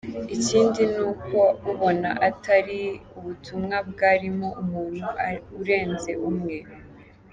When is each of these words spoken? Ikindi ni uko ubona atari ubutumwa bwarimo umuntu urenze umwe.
Ikindi 0.35 0.81
ni 0.93 1.01
uko 1.11 1.39
ubona 1.71 2.09
atari 2.29 2.79
ubutumwa 3.17 3.77
bwarimo 3.89 4.47
umuntu 4.61 5.05
urenze 5.59 6.11
umwe. 6.29 6.57